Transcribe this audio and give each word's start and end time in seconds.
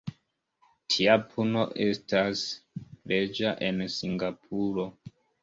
Tia 0.93 1.17
puno 1.33 1.65
estas 1.85 2.41
leĝa 3.13 3.53
en 3.69 3.87
Singapuro. 3.99 4.89